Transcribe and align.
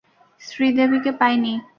শ্রী 0.41 0.67
দেবীকে 0.77 1.11
পাইনি। 1.19 1.53